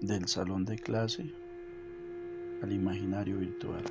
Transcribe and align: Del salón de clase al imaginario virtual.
Del 0.00 0.26
salón 0.28 0.64
de 0.64 0.78
clase 0.78 1.32
al 2.62 2.72
imaginario 2.72 3.38
virtual. 3.38 3.84